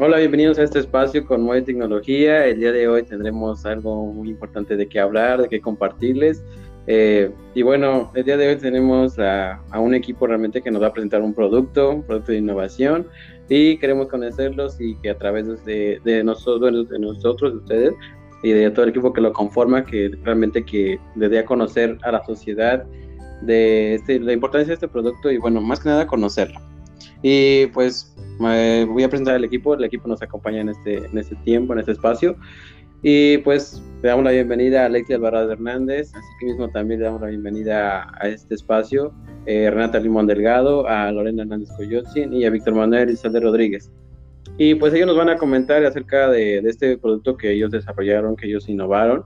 Hola, 0.00 0.18
bienvenidos 0.18 0.60
a 0.60 0.62
este 0.62 0.78
espacio 0.78 1.26
con 1.26 1.42
Moe 1.42 1.60
Tecnología. 1.60 2.46
El 2.46 2.60
día 2.60 2.70
de 2.70 2.86
hoy 2.86 3.02
tendremos 3.02 3.66
algo 3.66 4.12
muy 4.12 4.30
importante 4.30 4.76
de 4.76 4.88
qué 4.88 5.00
hablar, 5.00 5.42
de 5.42 5.48
qué 5.48 5.60
compartirles. 5.60 6.44
Eh, 6.86 7.32
y 7.52 7.62
bueno, 7.62 8.12
el 8.14 8.22
día 8.22 8.36
de 8.36 8.46
hoy 8.46 8.56
tenemos 8.58 9.18
a, 9.18 9.60
un 9.76 9.94
equipo 9.96 10.28
realmente 10.28 10.62
que 10.62 10.70
nos 10.70 10.80
va 10.80 10.86
a 10.86 10.92
presentar 10.92 11.20
un 11.20 11.34
producto, 11.34 11.90
un 11.90 12.04
producto 12.04 12.30
de 12.30 12.38
innovación 12.38 13.08
y 13.48 13.76
queremos 13.78 14.06
conocerlos 14.06 14.80
y 14.80 14.94
que 15.00 15.10
a 15.10 15.18
través 15.18 15.64
de, 15.64 16.00
de 16.04 16.22
nosotros, 16.22 16.88
de 16.88 16.98
nosotros, 17.00 17.54
de 17.54 17.58
ustedes 17.58 17.94
y 18.44 18.50
de 18.52 18.70
todo 18.70 18.84
el 18.84 18.90
equipo 18.90 19.12
que 19.12 19.20
lo 19.20 19.32
conforma, 19.32 19.84
que 19.84 20.12
realmente 20.22 20.64
que 20.64 21.00
le 21.16 21.28
dé 21.28 21.40
a 21.40 21.44
conocer 21.44 21.98
a 22.02 22.12
la 22.12 22.24
sociedad 22.24 22.86
de 23.42 23.94
este, 23.94 24.20
la 24.20 24.32
importancia 24.32 24.68
de 24.68 24.74
este 24.74 24.86
producto 24.86 25.28
y 25.28 25.38
bueno, 25.38 25.60
más 25.60 25.80
que 25.80 25.88
nada 25.88 26.06
conocerlo. 26.06 26.67
Y 27.22 27.66
pues 27.66 28.14
voy 28.38 29.02
a 29.02 29.08
presentar 29.08 29.34
al 29.34 29.44
equipo, 29.44 29.74
el 29.74 29.84
equipo 29.84 30.08
nos 30.08 30.22
acompaña 30.22 30.60
en 30.60 30.68
este, 30.70 30.98
en 30.98 31.18
este 31.18 31.34
tiempo, 31.36 31.72
en 31.72 31.80
este 31.80 31.92
espacio. 31.92 32.36
Y 33.02 33.38
pues 33.38 33.80
le 34.02 34.08
damos 34.08 34.24
la 34.24 34.32
bienvenida 34.32 34.82
a 34.82 34.86
Alexia 34.86 35.16
Alvarado 35.16 35.52
Hernández, 35.52 36.12
así 36.14 36.26
que 36.40 36.46
mismo 36.46 36.68
también 36.68 37.00
le 37.00 37.06
damos 37.06 37.20
la 37.20 37.28
bienvenida 37.28 38.12
a, 38.20 38.28
este 38.28 38.56
espacio, 38.56 39.12
eh, 39.46 39.70
Renata 39.70 40.00
Limón 40.00 40.26
Delgado, 40.26 40.86
a 40.88 41.10
Lorena 41.12 41.42
Hernández 41.42 41.70
Coyotzin 41.76 42.32
y 42.32 42.44
a 42.44 42.50
Víctor 42.50 42.74
Manuel 42.74 43.10
Isabel 43.10 43.42
Rodríguez. 43.42 43.90
Y 44.56 44.74
pues 44.74 44.92
ellos 44.94 45.06
nos 45.06 45.16
van 45.16 45.28
a 45.28 45.36
comentar 45.36 45.84
acerca 45.84 46.28
de, 46.28 46.60
de, 46.60 46.70
este 46.70 46.98
producto 46.98 47.36
que 47.36 47.52
ellos 47.52 47.70
desarrollaron, 47.70 48.34
que 48.34 48.48
ellos 48.48 48.68
innovaron. 48.68 49.24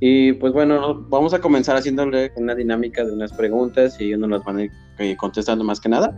Y 0.00 0.32
pues 0.34 0.52
bueno, 0.52 1.06
vamos 1.08 1.34
a 1.34 1.38
comenzar 1.40 1.76
haciéndole 1.76 2.32
una 2.34 2.54
dinámica 2.56 3.04
de 3.04 3.12
unas 3.12 3.32
preguntas 3.32 4.00
y 4.00 4.06
ellos 4.06 4.18
nos 4.18 4.30
las 4.30 4.44
van 4.44 4.56
a 4.56 4.64
ir 4.64 4.70
eh, 4.98 5.16
contestando 5.16 5.62
más 5.62 5.80
que 5.80 5.88
nada. 5.88 6.14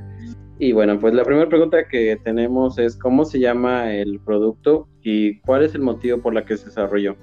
Y 0.59 0.73
bueno, 0.73 0.98
pues 0.98 1.12
la 1.12 1.24
primera 1.24 1.48
pregunta 1.48 1.87
que 1.87 2.16
tenemos 2.24 2.78
es 2.78 2.96
cómo 2.96 3.24
se 3.26 3.38
llama 3.38 3.93
el 3.93 4.21
producto 4.21 4.88
y 5.02 5.38
cuál 5.40 5.65
es 5.65 5.74
el 5.74 5.82
motivo 5.82 6.18
por 6.23 6.32
la 6.32 6.45
que 6.46 6.57
se 6.57 6.66
desarrolló. 6.66 7.16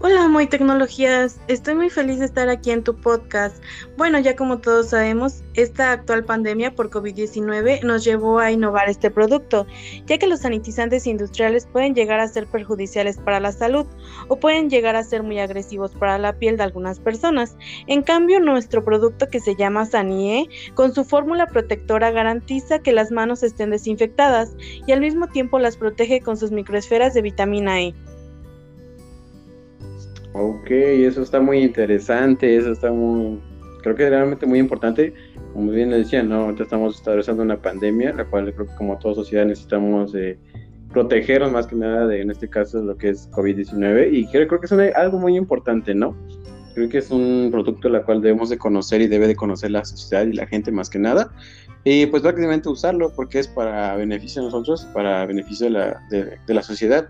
Hola, 0.00 0.26
muy 0.26 0.46
tecnologías. 0.48 1.38
Estoy 1.46 1.74
muy 1.74 1.88
feliz 1.88 2.18
de 2.18 2.24
estar 2.24 2.48
aquí 2.48 2.70
en 2.70 2.82
tu 2.82 2.96
podcast. 2.96 3.62
Bueno, 3.96 4.18
ya 4.18 4.34
como 4.34 4.58
todos 4.58 4.88
sabemos, 4.88 5.44
esta 5.54 5.92
actual 5.92 6.24
pandemia 6.24 6.74
por 6.74 6.90
COVID-19 6.90 7.82
nos 7.84 8.02
llevó 8.02 8.40
a 8.40 8.50
innovar 8.50 8.88
este 8.88 9.10
producto, 9.10 9.66
ya 10.06 10.18
que 10.18 10.26
los 10.26 10.40
sanitizantes 10.40 11.06
industriales 11.06 11.66
pueden 11.66 11.94
llegar 11.94 12.18
a 12.18 12.26
ser 12.26 12.46
perjudiciales 12.46 13.18
para 13.18 13.38
la 13.38 13.52
salud 13.52 13.86
o 14.28 14.36
pueden 14.36 14.70
llegar 14.70 14.96
a 14.96 15.04
ser 15.04 15.22
muy 15.22 15.38
agresivos 15.38 15.92
para 15.92 16.18
la 16.18 16.32
piel 16.32 16.56
de 16.56 16.64
algunas 16.64 16.98
personas. 16.98 17.56
En 17.86 18.02
cambio, 18.02 18.40
nuestro 18.40 18.84
producto 18.84 19.28
que 19.28 19.40
se 19.40 19.54
llama 19.54 19.86
Sanie, 19.86 20.48
con 20.74 20.92
su 20.94 21.04
fórmula 21.04 21.46
protectora 21.46 22.10
garantiza 22.10 22.80
que 22.80 22.92
las 22.92 23.12
manos 23.12 23.44
estén 23.44 23.70
desinfectadas 23.70 24.56
y 24.86 24.92
al 24.92 25.00
mismo 25.00 25.28
tiempo 25.28 25.60
las 25.60 25.76
protege 25.76 26.20
con 26.22 26.36
sus 26.36 26.50
microesferas 26.50 27.14
de 27.14 27.22
vitamina 27.22 27.80
E. 27.82 27.94
Ok, 30.34 30.70
eso 30.70 31.22
está 31.22 31.40
muy 31.40 31.58
interesante, 31.58 32.56
eso 32.56 32.72
está 32.72 32.90
muy, 32.90 33.38
creo 33.82 33.94
que 33.94 34.08
realmente 34.08 34.46
muy 34.46 34.58
importante. 34.58 35.12
Como 35.52 35.70
bien 35.70 35.90
le 35.90 35.98
decía, 35.98 36.22
¿no? 36.22 36.44
Ahorita 36.44 36.62
estamos 36.62 36.98
atravesando 37.00 37.42
una 37.42 37.60
pandemia, 37.60 38.14
la 38.14 38.24
cual 38.24 38.52
creo 38.54 38.66
que 38.66 38.74
como 38.76 38.98
toda 38.98 39.14
sociedad 39.14 39.44
necesitamos 39.44 40.14
eh, 40.14 40.38
protegernos 40.90 41.52
más 41.52 41.66
que 41.66 41.76
nada 41.76 42.06
de, 42.06 42.22
en 42.22 42.30
este 42.30 42.48
caso, 42.48 42.82
lo 42.82 42.96
que 42.96 43.10
es 43.10 43.30
COVID-19. 43.30 44.10
Y 44.10 44.26
creo, 44.28 44.48
creo 44.48 44.60
que 44.60 44.66
es 44.66 44.96
algo 44.96 45.18
muy 45.18 45.36
importante, 45.36 45.94
¿no? 45.94 46.16
Creo 46.74 46.88
que 46.88 46.98
es 46.98 47.10
un 47.10 47.50
producto 47.52 47.90
la 47.90 48.02
cual 48.02 48.22
debemos 48.22 48.48
de 48.48 48.56
conocer 48.56 49.02
y 49.02 49.08
debe 49.08 49.26
de 49.26 49.36
conocer 49.36 49.70
la 49.70 49.84
sociedad 49.84 50.24
y 50.24 50.32
la 50.32 50.46
gente 50.46 50.72
más 50.72 50.88
que 50.88 50.98
nada. 50.98 51.30
Y 51.84 52.06
pues 52.06 52.22
prácticamente 52.22 52.70
usarlo 52.70 53.12
porque 53.14 53.40
es 53.40 53.48
para 53.48 53.96
beneficio 53.96 54.40
de 54.40 54.46
nosotros, 54.46 54.86
para 54.94 55.26
beneficio 55.26 55.66
de 55.66 55.72
la, 55.72 56.00
de 56.08 56.54
la 56.54 56.62
sociedad. 56.62 57.06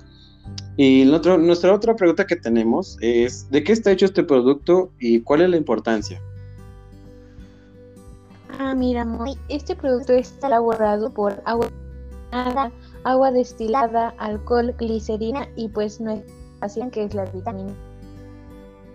Y 0.77 1.05
nuestra 1.05 1.75
otra 1.75 1.95
pregunta 1.95 2.27
que 2.27 2.37
tenemos 2.37 2.97
es, 3.01 3.51
¿de 3.51 3.63
qué 3.63 3.73
está 3.73 3.91
hecho 3.91 4.07
este 4.07 4.25
producto 4.25 4.91
y 4.99 5.21
cuál 5.21 5.43
es 5.43 5.51
la 5.51 5.57
importancia? 5.57 6.21
Ah, 8.59 8.75
mira, 8.75 9.07
este 9.49 9.77
producto 9.77 10.13
está 10.13 10.47
elaborado 10.47 11.13
por 11.13 11.43
agua, 11.45 11.69
agua 13.05 13.33
destilada, 13.33 14.15
alcohol, 14.19 14.75
glicerina 14.79 15.47
y 15.57 15.69
pues 15.69 16.01
nuestra 16.01 16.43
que 16.93 17.05
es 17.05 17.15
la 17.15 17.25
vitamina. 17.27 17.73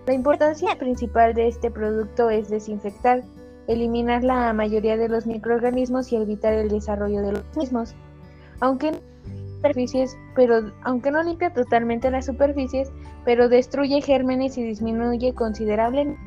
La 0.05 0.13
importancia 0.13 0.77
principal 0.77 1.33
de 1.33 1.49
este 1.49 1.69
producto 1.69 2.29
es 2.29 2.49
desinfectar, 2.49 3.23
eliminar 3.67 4.23
la 4.23 4.53
mayoría 4.53 4.95
de 4.95 5.09
los 5.09 5.25
microorganismos 5.25 6.11
y 6.13 6.15
evitar 6.15 6.53
el 6.53 6.69
desarrollo 6.69 7.21
de 7.21 7.33
los 7.33 7.57
mismos. 7.57 7.93
Aunque 8.61 8.93
superficies, 9.57 10.17
pero 10.35 10.71
aunque 10.83 11.11
no 11.11 11.21
limpia 11.23 11.53
totalmente 11.53 12.09
las 12.09 12.25
superficies, 12.25 12.91
pero 13.25 13.49
destruye 13.49 14.01
gérmenes 14.01 14.57
y 14.57 14.63
disminuye 14.63 15.33
considerablemente 15.33 16.19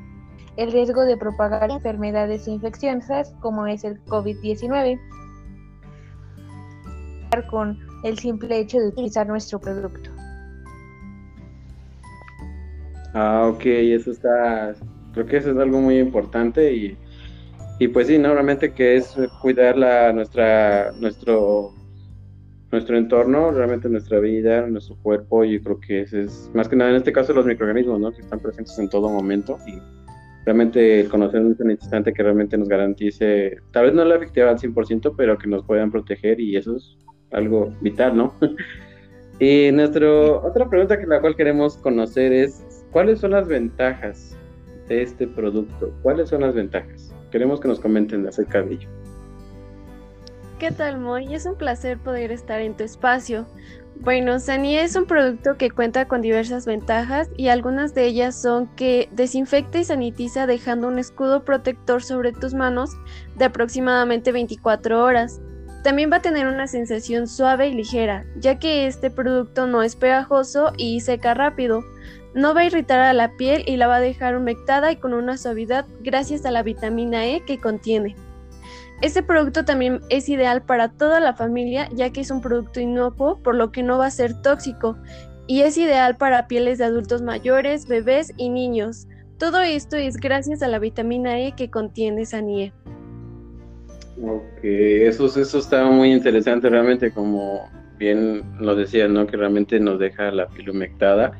el 0.56 0.72
riesgo 0.72 1.04
de 1.04 1.16
propagar 1.16 1.70
enfermedades 1.70 2.46
infecciosas 2.48 3.34
como 3.40 3.66
es 3.66 3.84
el 3.84 4.02
COVID-19 4.04 5.00
con 7.48 7.78
el 8.04 8.18
simple 8.18 8.58
hecho 8.58 8.78
de 8.78 8.88
utilizar 8.88 9.26
nuestro 9.26 9.60
producto. 9.60 10.10
Ah, 13.14 13.48
ok, 13.52 13.62
eso 13.64 14.10
está, 14.10 14.74
creo 15.12 15.26
que 15.26 15.36
eso 15.38 15.52
es 15.52 15.56
algo 15.56 15.80
muy 15.80 15.98
importante 15.98 16.72
y, 16.74 16.96
y 17.78 17.88
pues 17.88 18.08
sí, 18.08 18.18
normalmente 18.18 18.72
que 18.72 18.96
es 18.96 19.16
cuidar 19.40 19.76
la, 19.76 20.12
nuestra, 20.12 20.92
nuestro 20.92 21.72
nuestro 22.72 22.96
entorno, 22.96 23.50
realmente 23.50 23.88
nuestra 23.88 24.20
vida, 24.20 24.66
nuestro 24.66 24.96
cuerpo, 24.96 25.44
yo 25.44 25.60
creo 25.62 25.80
que 25.80 26.00
ese 26.02 26.22
es, 26.22 26.50
más 26.54 26.68
que 26.68 26.76
nada 26.76 26.90
en 26.90 26.96
este 26.96 27.12
caso, 27.12 27.32
los 27.32 27.46
microorganismos, 27.46 27.98
¿no? 27.98 28.12
Que 28.12 28.20
están 28.20 28.38
presentes 28.38 28.78
en 28.78 28.88
todo 28.88 29.08
momento 29.08 29.58
y 29.66 29.78
realmente 30.44 31.06
conocer 31.10 31.40
un 31.40 31.70
instante 31.70 32.12
que 32.12 32.22
realmente 32.22 32.56
nos 32.56 32.68
garantice, 32.68 33.58
tal 33.72 33.86
vez 33.86 33.94
no 33.94 34.04
la 34.04 34.16
efectividad 34.16 34.50
al 34.50 34.58
100%, 34.58 35.14
pero 35.16 35.36
que 35.36 35.48
nos 35.48 35.64
puedan 35.64 35.90
proteger 35.90 36.40
y 36.40 36.56
eso 36.56 36.76
es 36.76 36.96
algo 37.32 37.74
vital, 37.80 38.16
¿no? 38.16 38.34
y 39.40 39.70
nuestra 39.72 40.08
otra 40.08 40.68
pregunta 40.68 40.98
que 40.98 41.06
la 41.06 41.20
cual 41.20 41.36
queremos 41.36 41.76
conocer 41.76 42.32
es, 42.32 42.84
¿cuáles 42.92 43.18
son 43.20 43.32
las 43.32 43.48
ventajas 43.48 44.36
de 44.88 45.02
este 45.02 45.26
producto? 45.26 45.92
¿Cuáles 46.02 46.28
son 46.28 46.42
las 46.42 46.54
ventajas? 46.54 47.14
Queremos 47.30 47.60
que 47.60 47.68
nos 47.68 47.80
comenten 47.80 48.26
acerca 48.26 48.62
de 48.62 48.74
ello. 48.74 48.88
¿Qué 50.60 50.72
tal, 50.72 51.00
Moy? 51.00 51.34
Es 51.34 51.46
un 51.46 51.54
placer 51.54 51.96
poder 51.98 52.30
estar 52.30 52.60
en 52.60 52.76
tu 52.76 52.84
espacio. 52.84 53.46
Bueno, 53.96 54.38
Sani 54.38 54.76
es 54.76 54.94
un 54.94 55.06
producto 55.06 55.56
que 55.56 55.70
cuenta 55.70 56.06
con 56.06 56.20
diversas 56.20 56.66
ventajas 56.66 57.30
y 57.34 57.48
algunas 57.48 57.94
de 57.94 58.04
ellas 58.04 58.38
son 58.38 58.66
que 58.76 59.08
desinfecta 59.10 59.78
y 59.78 59.84
sanitiza 59.84 60.46
dejando 60.46 60.88
un 60.88 60.98
escudo 60.98 61.46
protector 61.46 62.02
sobre 62.02 62.32
tus 62.32 62.52
manos 62.52 62.90
de 63.36 63.46
aproximadamente 63.46 64.32
24 64.32 65.02
horas. 65.02 65.40
También 65.82 66.12
va 66.12 66.16
a 66.16 66.22
tener 66.22 66.46
una 66.46 66.66
sensación 66.66 67.26
suave 67.26 67.68
y 67.68 67.72
ligera, 67.72 68.26
ya 68.36 68.58
que 68.58 68.86
este 68.86 69.10
producto 69.10 69.66
no 69.66 69.82
es 69.82 69.96
pegajoso 69.96 70.74
y 70.76 71.00
seca 71.00 71.32
rápido. 71.32 71.82
No 72.34 72.52
va 72.52 72.60
a 72.60 72.66
irritar 72.66 73.00
a 73.00 73.14
la 73.14 73.34
piel 73.38 73.64
y 73.66 73.78
la 73.78 73.86
va 73.86 73.96
a 73.96 74.00
dejar 74.00 74.36
humectada 74.36 74.92
y 74.92 74.96
con 74.96 75.14
una 75.14 75.38
suavidad 75.38 75.86
gracias 76.02 76.44
a 76.44 76.50
la 76.50 76.62
vitamina 76.62 77.24
E 77.24 77.46
que 77.46 77.58
contiene. 77.58 78.14
Este 79.02 79.22
producto 79.22 79.64
también 79.64 80.00
es 80.10 80.28
ideal 80.28 80.62
para 80.62 80.90
toda 80.90 81.20
la 81.20 81.34
familia 81.34 81.88
ya 81.94 82.10
que 82.10 82.20
es 82.20 82.30
un 82.30 82.42
producto 82.42 82.80
inocuo 82.80 83.42
por 83.42 83.54
lo 83.54 83.72
que 83.72 83.82
no 83.82 83.96
va 83.96 84.06
a 84.06 84.10
ser 84.10 84.34
tóxico 84.42 84.96
y 85.46 85.62
es 85.62 85.78
ideal 85.78 86.16
para 86.16 86.46
pieles 86.46 86.78
de 86.78 86.84
adultos 86.84 87.22
mayores, 87.22 87.88
bebés 87.88 88.32
y 88.36 88.50
niños. 88.50 89.08
Todo 89.38 89.62
esto 89.62 89.96
es 89.96 90.16
gracias 90.16 90.62
a 90.62 90.68
la 90.68 90.78
vitamina 90.78 91.40
E 91.40 91.52
que 91.56 91.70
contiene 91.70 92.26
Sanie. 92.26 92.72
Ok, 94.22 94.62
eso, 94.62 95.26
eso 95.26 95.58
está 95.58 95.86
muy 95.86 96.12
interesante 96.12 96.68
realmente 96.68 97.10
como 97.10 97.70
bien 97.98 98.42
lo 98.60 98.76
decía, 98.76 99.08
¿no? 99.08 99.26
Que 99.26 99.38
realmente 99.38 99.80
nos 99.80 99.98
deja 99.98 100.30
la 100.30 100.46
piel 100.46 100.70
humectada 100.70 101.32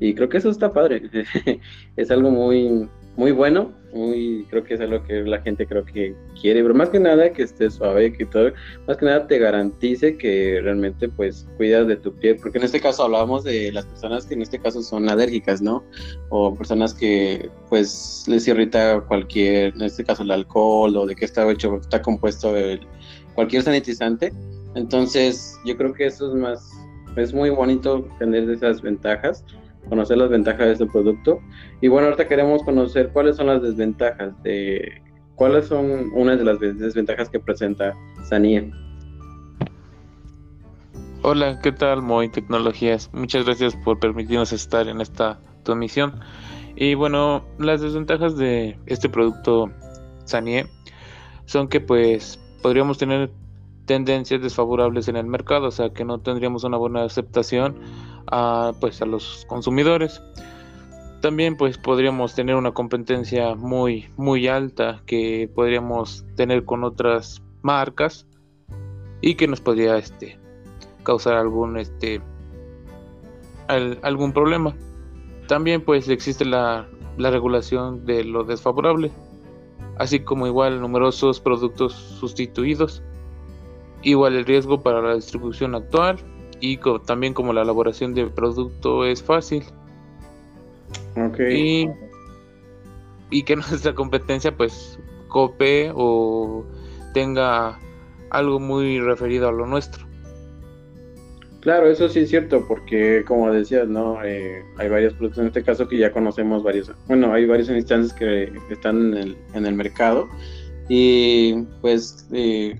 y 0.00 0.14
creo 0.14 0.28
que 0.28 0.38
eso 0.38 0.50
está 0.50 0.72
padre. 0.72 1.02
es 1.96 2.10
algo 2.10 2.30
muy, 2.30 2.88
muy 3.16 3.32
bueno, 3.32 3.72
muy, 3.92 4.44
creo 4.50 4.64
que 4.64 4.74
es 4.74 4.80
algo 4.80 5.02
que 5.04 5.22
la 5.22 5.40
gente 5.40 5.66
creo 5.66 5.84
que 5.84 6.16
quiere, 6.40 6.62
pero 6.62 6.74
más 6.74 6.88
que 6.88 6.98
nada 6.98 7.32
que 7.32 7.44
esté 7.44 7.70
suave, 7.70 8.12
que 8.12 8.26
todo, 8.26 8.52
más 8.88 8.96
que 8.96 9.06
nada 9.06 9.26
te 9.26 9.38
garantice 9.38 10.18
que 10.18 10.60
realmente 10.60 11.08
pues 11.08 11.48
cuidas 11.56 11.86
de 11.86 11.96
tu 11.96 12.12
piel, 12.12 12.36
porque 12.42 12.58
en 12.58 12.64
este 12.64 12.80
caso 12.80 13.04
hablábamos 13.04 13.44
de 13.44 13.70
las 13.70 13.86
personas 13.86 14.26
que 14.26 14.34
en 14.34 14.42
este 14.42 14.58
caso 14.58 14.82
son 14.82 15.08
alérgicas, 15.08 15.62
¿no? 15.62 15.84
O 16.30 16.54
personas 16.54 16.92
que 16.92 17.48
pues 17.68 18.24
les 18.26 18.48
irrita 18.48 19.00
cualquier, 19.02 19.74
en 19.74 19.82
este 19.82 20.02
caso 20.02 20.24
el 20.24 20.32
alcohol 20.32 20.96
o 20.96 21.06
de 21.06 21.14
qué 21.14 21.24
está 21.24 21.48
hecho, 21.48 21.76
está 21.76 22.02
compuesto 22.02 22.56
el, 22.56 22.80
cualquier 23.34 23.62
sanitizante. 23.62 24.32
Entonces 24.74 25.56
yo 25.64 25.76
creo 25.76 25.92
que 25.92 26.06
eso 26.06 26.28
es 26.28 26.34
más, 26.34 26.68
es 27.16 27.32
muy 27.32 27.50
bonito 27.50 28.08
tener 28.18 28.50
esas 28.50 28.82
ventajas 28.82 29.44
conocer 29.88 30.18
las 30.18 30.30
ventajas 30.30 30.66
de 30.66 30.72
este 30.72 30.86
producto. 30.86 31.40
Y 31.80 31.88
bueno, 31.88 32.06
ahorita 32.08 32.28
queremos 32.28 32.62
conocer 32.62 33.10
cuáles 33.12 33.36
son 33.36 33.46
las 33.46 33.62
desventajas 33.62 34.40
de 34.42 35.02
cuáles 35.34 35.66
son 35.66 36.10
unas 36.14 36.38
de 36.38 36.44
las 36.44 36.60
desventajas 36.60 37.28
que 37.28 37.40
presenta 37.40 37.94
Sania. 38.28 38.64
Hola, 41.22 41.58
¿qué 41.62 41.72
tal 41.72 42.02
Moy 42.02 42.28
Tecnologías? 42.28 43.10
Muchas 43.12 43.44
gracias 43.46 43.74
por 43.76 43.98
permitirnos 43.98 44.52
estar 44.52 44.88
en 44.88 45.00
esta 45.00 45.40
tu 45.64 45.72
emisión. 45.72 46.20
Y 46.76 46.94
bueno, 46.94 47.44
las 47.58 47.80
desventajas 47.80 48.36
de 48.36 48.78
este 48.86 49.08
producto 49.08 49.70
Sanie 50.24 50.66
son 51.46 51.68
que 51.68 51.80
pues 51.80 52.38
podríamos 52.62 52.98
tener 52.98 53.30
tendencias 53.86 54.40
desfavorables 54.40 55.08
en 55.08 55.16
el 55.16 55.26
mercado, 55.26 55.68
o 55.68 55.70
sea 55.70 55.90
que 55.90 56.04
no 56.04 56.20
tendríamos 56.20 56.64
una 56.64 56.76
buena 56.76 57.04
aceptación 57.04 57.78
a, 58.26 58.72
pues, 58.80 59.02
a 59.02 59.06
los 59.06 59.44
consumidores. 59.48 60.22
También 61.20 61.56
pues 61.56 61.78
podríamos 61.78 62.34
tener 62.34 62.54
una 62.54 62.72
competencia 62.72 63.54
muy 63.54 64.10
muy 64.18 64.46
alta 64.46 65.00
que 65.06 65.48
podríamos 65.54 66.26
tener 66.36 66.66
con 66.66 66.84
otras 66.84 67.42
marcas 67.62 68.26
y 69.22 69.34
que 69.34 69.48
nos 69.48 69.62
podría 69.62 69.96
este 69.96 70.38
causar 71.02 71.36
algún 71.36 71.78
este 71.78 72.20
algún 74.02 74.34
problema. 74.34 74.76
También 75.48 75.82
pues 75.82 76.10
existe 76.10 76.44
la, 76.44 76.86
la 77.16 77.30
regulación 77.30 78.04
de 78.04 78.24
lo 78.24 78.44
desfavorable, 78.44 79.10
así 79.98 80.20
como 80.20 80.46
igual 80.46 80.80
numerosos 80.80 81.40
productos 81.40 81.94
sustituidos, 81.94 83.02
igual 84.04 84.36
el 84.36 84.44
riesgo 84.44 84.82
para 84.82 85.02
la 85.02 85.14
distribución 85.14 85.74
actual 85.74 86.18
y 86.60 86.78
también 87.04 87.34
como 87.34 87.52
la 87.52 87.62
elaboración 87.62 88.14
del 88.14 88.30
producto 88.30 89.04
es 89.04 89.22
fácil. 89.22 89.64
Y, 91.50 91.88
y 93.30 93.42
que 93.42 93.56
nuestra 93.56 93.94
competencia 93.94 94.56
pues 94.56 94.98
cope 95.28 95.90
o 95.94 96.64
tenga 97.12 97.78
algo 98.30 98.60
muy 98.60 99.00
referido 99.00 99.48
a 99.48 99.52
lo 99.52 99.66
nuestro. 99.66 100.04
Claro, 101.60 101.88
eso 101.88 102.10
sí 102.10 102.20
es 102.20 102.28
cierto, 102.28 102.66
porque 102.68 103.24
como 103.26 103.50
decías, 103.50 103.88
¿no? 103.88 104.22
Eh, 104.22 104.62
hay 104.76 104.88
varios 104.90 105.14
productos 105.14 105.40
en 105.40 105.46
este 105.46 105.62
caso 105.62 105.88
que 105.88 105.96
ya 105.96 106.12
conocemos 106.12 106.62
varios, 106.62 106.92
bueno, 107.06 107.32
hay 107.32 107.46
varios 107.46 107.70
instantes 107.70 108.12
que 108.12 108.52
están 108.70 109.14
en 109.14 109.14
el, 109.14 109.36
en 109.54 109.64
el 109.64 109.74
mercado 109.74 110.28
y 110.90 111.62
pues 111.80 112.28
eh, 112.32 112.78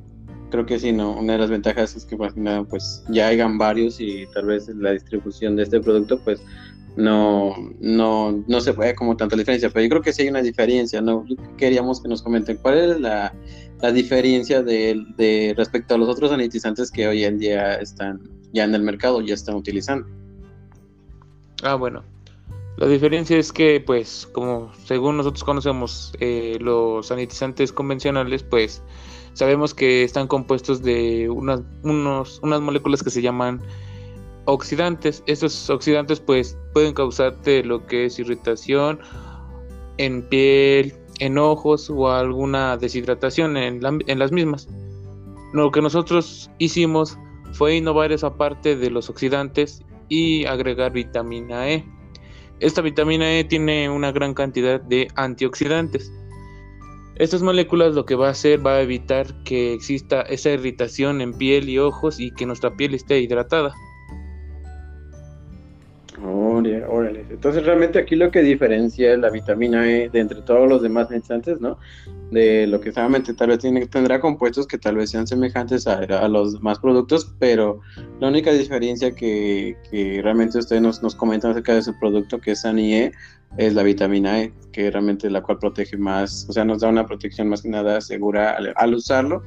creo 0.55 0.67
que 0.67 0.79
sí, 0.79 0.93
¿no? 0.93 1.19
Una 1.19 1.33
de 1.33 1.41
las 1.41 1.51
ventajas 1.51 1.97
es 1.97 2.05
que 2.05 2.17
pues, 2.17 2.33
pues 2.71 3.03
ya 3.09 3.27
hayan 3.27 3.59
varios 3.59 3.99
y 3.99 4.25
tal 4.33 4.47
vez 4.47 4.69
la 4.69 4.93
distribución 4.93 5.57
de 5.57 5.65
este 5.65 5.81
producto 5.81 6.21
pues 6.21 6.41
no, 6.95 7.57
no, 7.81 8.45
no 8.47 8.61
se 8.61 8.73
puede 8.73 8.95
como 8.95 9.17
tanta 9.17 9.35
diferencia, 9.35 9.69
pero 9.69 9.83
yo 9.83 9.89
creo 9.89 10.03
que 10.03 10.13
sí 10.13 10.23
hay 10.23 10.29
una 10.29 10.43
diferencia, 10.43 11.01
¿no? 11.01 11.27
Queríamos 11.57 12.01
que 12.01 12.09
nos 12.09 12.23
comenten 12.23 12.57
cuál 12.59 12.79
es 12.79 13.01
la, 13.01 13.35
la 13.83 13.91
diferencia 13.91 14.63
de, 14.63 15.05
de 15.17 15.55
respecto 15.57 15.97
a 15.97 15.99
los 15.99 16.09
otros 16.09 16.31
sanitizantes 16.31 16.93
que 16.93 17.09
hoy 17.09 17.25
en 17.25 17.41
día 17.41 17.75
están 17.75 18.21
ya 18.53 18.63
en 18.63 18.77
el 18.77 18.83
mercado 18.83 19.21
ya 19.23 19.35
están 19.35 19.57
utilizando. 19.57 20.07
Ah, 21.65 21.75
bueno. 21.75 22.05
La 22.77 22.87
diferencia 22.87 23.37
es 23.39 23.53
que, 23.53 23.83
pues, 23.85 24.29
como 24.33 24.73
según 24.85 25.17
nosotros 25.17 25.43
conocemos 25.43 26.13
eh, 26.21 26.59
los 26.61 27.09
sanitizantes 27.09 27.73
convencionales, 27.73 28.45
pues 28.45 28.83
sabemos 29.35 29.75
que 29.75 30.03
están 30.03 30.27
compuestos 30.27 30.83
de 30.83 31.29
unas, 31.29 31.61
unos, 31.83 32.41
unas 32.43 32.61
moléculas 32.61 33.03
que 33.03 33.11
se 33.11 33.23
llaman 33.23 33.61
oxidantes. 34.47 35.23
Estos 35.27 35.69
oxidantes, 35.71 36.21
pues, 36.21 36.57
pueden 36.73 36.95
causarte 36.95 37.63
lo 37.63 37.87
que 37.87 38.07
es 38.07 38.19
irritación 38.19 38.99
en 39.99 40.23
piel, 40.23 40.95
en 41.21 41.39
ojos 41.39 41.91
o 41.91 42.11
alguna 42.11 42.77
deshidratación 42.77 43.57
en, 43.57 43.81
en 44.07 44.19
las 44.19 44.33
mismas. 44.33 44.69
Lo 45.53 45.71
que 45.71 45.83
nosotros 45.83 46.51
hicimos 46.59 47.17
fue 47.53 47.77
innovar 47.77 48.11
esa 48.11 48.37
parte 48.37 48.77
de 48.77 48.91
los 48.91 49.09
oxidantes 49.09 49.85
y 50.09 50.45
agregar 50.47 50.93
vitamina 50.93 51.71
E. 51.71 51.85
Esta 52.61 52.83
vitamina 52.83 53.39
E 53.39 53.45
tiene 53.45 53.89
una 53.89 54.13
gran 54.13 54.35
cantidad 54.35 54.81
de 54.81 55.09
antioxidantes. 55.15 56.13
Estas 57.17 57.43
moléculas 57.43 57.95
lo 57.95 58.07
que 58.07 58.17
va 58.17 58.27
a 58.27 58.33
hacer 58.33 58.67
va 58.67 58.75
a 58.75 58.83
evitar 58.83 59.45
que 59.45 59.73
exista 59.73 60.23
esa 60.23 60.51
irritación 60.51 61.21
en 61.21 61.33
piel 61.33 61.69
y 61.69 61.79
ojos 61.79 62.19
y 62.19 62.33
que 62.33 62.45
nuestra 62.45 62.75
piel 62.75 62.93
esté 62.95 63.21
hidratada. 63.21 63.73
Entonces 67.31 67.65
realmente 67.65 67.99
aquí 67.99 68.17
lo 68.17 68.31
que 68.31 68.43
diferencia 68.43 69.17
la 69.17 69.31
vitamina 69.31 69.91
E 69.91 70.09
de 70.09 70.21
entre 70.21 70.41
todos 70.43 70.69
los 70.69 70.83
demás 70.83 71.11
nutrientes, 71.11 71.61
¿no? 71.61 71.79
De 72.31 72.67
lo 72.67 72.81
que 72.81 72.93
solamente 72.93 73.35
tal 73.35 73.49
vez 73.49 73.59
tiene, 73.59 73.87
tendrá 73.87 74.21
compuestos 74.21 74.67
que 74.67 74.79
tal 74.79 74.97
vez 74.97 75.11
sean 75.11 75.27
semejantes 75.27 75.87
a, 75.87 76.29
los 76.29 76.55
demás 76.55 76.79
productos, 76.79 77.35
pero 77.39 77.81
la 78.21 78.29
única 78.29 78.53
diferencia 78.53 79.15
que, 79.15 79.77
realmente 80.23 80.59
ustedes 80.59 80.81
nos, 80.81 81.03
nos, 81.03 81.15
comentan 81.15 81.51
acerca 81.51 81.75
de 81.75 81.83
su 81.83 81.99
producto, 81.99 82.41
que 82.41 82.53
es 82.53 82.65
ANIE, 82.65 83.13
es 83.57 83.75
la 83.75 83.83
vitamina 83.83 84.43
E, 84.43 84.53
que 84.73 84.91
realmente 84.91 85.31
la 85.31 85.43
cual 85.43 85.59
protege 85.59 85.97
más, 85.97 86.47
o 86.49 86.53
sea, 86.53 86.65
nos 86.65 86.81
da 86.81 86.89
una 86.89 87.07
protección 87.07 87.49
más 87.49 87.63
que 87.63 87.69
nada 87.69 88.01
segura 88.01 88.57
al 88.77 88.95
usarlo 88.95 89.43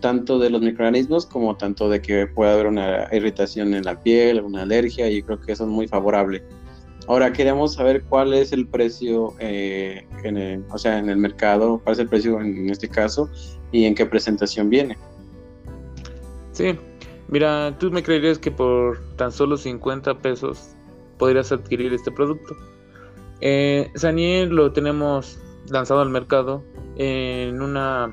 tanto 0.00 0.38
de 0.38 0.50
los 0.50 0.60
microorganismos 0.60 1.26
como 1.26 1.56
tanto 1.56 1.88
de 1.88 2.00
que 2.00 2.26
pueda 2.26 2.54
haber 2.54 2.66
una 2.66 3.08
irritación 3.12 3.74
en 3.74 3.84
la 3.84 4.00
piel, 4.00 4.40
una 4.40 4.62
alergia, 4.62 5.08
y 5.10 5.22
creo 5.22 5.40
que 5.40 5.52
eso 5.52 5.64
es 5.64 5.70
muy 5.70 5.88
favorable. 5.88 6.42
Ahora 7.08 7.32
queremos 7.32 7.74
saber 7.74 8.02
cuál 8.02 8.34
es 8.34 8.52
el 8.52 8.66
precio, 8.66 9.34
eh, 9.38 10.06
en 10.24 10.36
el, 10.36 10.64
o 10.70 10.78
sea, 10.78 10.98
en 10.98 11.08
el 11.08 11.16
mercado, 11.16 11.80
cuál 11.82 11.94
es 11.94 11.98
el 12.00 12.08
precio 12.08 12.40
en 12.40 12.68
este 12.68 12.88
caso 12.88 13.30
y 13.72 13.84
en 13.84 13.94
qué 13.94 14.04
presentación 14.04 14.68
viene. 14.68 14.96
Sí, 16.52 16.78
mira, 17.28 17.76
tú 17.78 17.90
me 17.90 18.02
creerías 18.02 18.38
que 18.38 18.50
por 18.50 18.98
tan 19.16 19.32
solo 19.32 19.56
50 19.56 20.18
pesos 20.18 20.74
podrías 21.16 21.50
adquirir 21.50 21.94
este 21.94 22.10
producto. 22.10 22.54
Eh, 23.40 23.90
Saniel 23.94 24.50
lo 24.50 24.72
tenemos 24.72 25.38
lanzado 25.70 26.00
al 26.00 26.10
mercado 26.10 26.62
en 26.96 27.62
una 27.62 28.10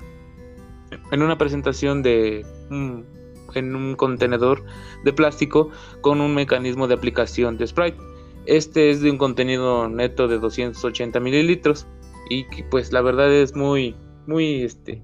en 1.12 1.22
una 1.22 1.38
presentación 1.38 2.04
de 2.04 2.46
en 2.70 3.76
un 3.76 3.96
contenedor 3.96 4.64
de 5.04 5.14
plástico 5.14 5.70
con 6.02 6.22
un 6.22 6.34
mecanismo 6.36 6.88
de 6.88 6.96
aplicación 6.96 7.58
de 7.58 7.68
Sprite. 7.68 7.98
Este 8.46 8.90
es 8.90 9.02
de 9.02 9.12
un 9.12 9.18
contenido 9.18 9.90
neto 9.90 10.28
de 10.28 10.40
280 10.40 11.20
mililitros 11.20 11.88
y 12.30 12.46
pues 12.70 12.92
la 12.92 13.02
verdad 13.02 13.32
es 13.34 13.56
muy 13.56 13.96
muy 14.28 14.64
este 14.64 15.02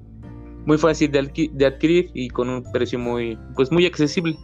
muy 0.65 0.77
fácil 0.77 1.11
de, 1.11 1.49
de, 1.53 1.65
adquirir 1.65 2.11
y 2.13 2.29
con 2.29 2.49
un 2.49 2.63
precio 2.71 2.99
muy 2.99 3.37
pues 3.55 3.71
muy 3.71 3.85
accesible. 3.85 4.37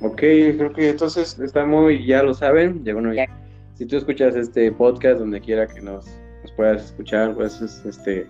Ok, 0.00 0.18
creo 0.18 0.72
que 0.72 0.90
entonces 0.90 1.38
está 1.38 1.64
muy, 1.64 2.04
ya 2.04 2.22
lo 2.22 2.34
saben, 2.34 2.84
ya 2.84 2.92
bueno, 2.92 3.14
ya, 3.14 3.26
si 3.74 3.86
tú 3.86 3.96
escuchas 3.96 4.36
este 4.36 4.70
podcast 4.70 5.18
donde 5.18 5.40
quiera 5.40 5.66
que 5.66 5.80
nos, 5.80 6.06
nos 6.42 6.52
puedas 6.56 6.84
escuchar, 6.84 7.34
pues 7.34 7.60
este 7.62 8.26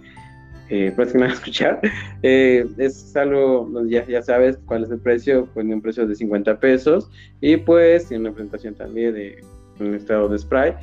eh, 0.75 0.91
próxima 0.91 1.27
a 1.27 1.29
escuchar, 1.29 1.81
eh, 2.25 2.67
es 2.79 3.15
algo, 3.15 3.71
ya, 3.87 4.05
ya 4.07 4.23
sabes 4.23 4.59
cuál 4.67 4.83
es 4.83 4.91
el 4.91 4.99
precio, 4.99 5.49
pues 5.55 5.65
un 5.65 5.81
precio 5.81 6.05
de 6.05 6.17
50 6.17 6.59
pesos 6.59 7.09
y 7.41 7.57
pues 7.57 8.09
tiene 8.09 8.23
una 8.23 8.33
presentación 8.33 8.75
también 8.75 9.15
de 9.15 9.45
un 9.79 9.95
estado 9.95 10.29
de 10.29 10.37
spray. 10.37 10.75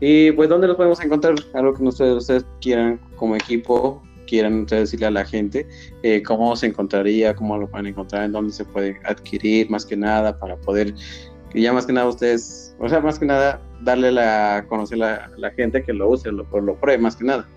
Y 0.00 0.32
pues, 0.32 0.48
¿dónde 0.48 0.66
los 0.66 0.76
podemos 0.76 1.00
encontrar? 1.00 1.36
Algo 1.54 1.74
que 1.74 1.84
ustedes, 1.84 2.14
ustedes 2.16 2.44
quieran 2.60 2.98
como 3.14 3.36
equipo, 3.36 4.02
quieran 4.26 4.62
ustedes 4.62 4.90
decirle 4.90 5.06
a 5.06 5.10
la 5.12 5.24
gente, 5.24 5.68
eh, 6.02 6.24
cómo 6.24 6.56
se 6.56 6.66
encontraría, 6.66 7.36
cómo 7.36 7.56
lo 7.56 7.68
pueden 7.68 7.86
encontrar, 7.86 8.24
en 8.24 8.32
dónde 8.32 8.52
se 8.52 8.64
puede 8.64 8.98
adquirir, 9.04 9.70
más 9.70 9.86
que 9.86 9.96
nada, 9.96 10.36
para 10.40 10.56
poder, 10.56 10.92
que 11.50 11.60
ya 11.60 11.72
más 11.72 11.86
que 11.86 11.92
nada 11.92 12.08
ustedes, 12.08 12.76
o 12.80 12.88
sea, 12.88 12.98
más 12.98 13.20
que 13.20 13.26
nada, 13.26 13.60
darle 13.82 14.10
la, 14.10 14.66
conocer 14.68 15.00
a 15.04 15.30
la, 15.36 15.50
gente 15.52 15.84
que 15.84 15.92
lo 15.92 16.10
use, 16.10 16.32
lo, 16.32 16.44
lo 16.60 16.74
pruebe, 16.74 17.00
más 17.00 17.14
que 17.14 17.24
nada. 17.24 17.48